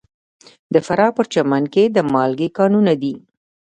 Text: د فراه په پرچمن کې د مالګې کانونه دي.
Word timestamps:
د 0.73 0.75
فراه 0.85 1.11
په 1.11 1.15
پرچمن 1.17 1.63
کې 1.73 1.83
د 1.89 1.97
مالګې 2.13 2.49
کانونه 2.57 2.93
دي. 3.01 3.13